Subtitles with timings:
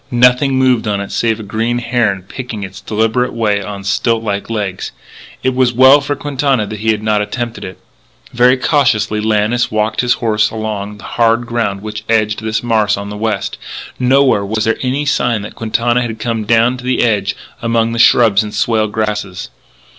[0.09, 4.49] Nothing moved on it save a great heron picking its deliberate way on stilt like
[4.49, 4.91] legs.
[5.43, 7.77] It was well for Quintana that he had not attempted it.
[8.33, 13.11] Very cautiously Lannis walked his horse along the hard ground which edged this marsh on
[13.11, 13.59] the west.
[13.99, 17.99] Nowhere was there any sign that Quintana had come down to the edge among the
[17.99, 19.49] shrubs and swale grasses.